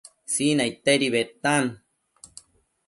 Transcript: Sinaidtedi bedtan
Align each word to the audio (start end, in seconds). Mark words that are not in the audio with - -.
Sinaidtedi 0.35 1.11
bedtan 1.17 1.71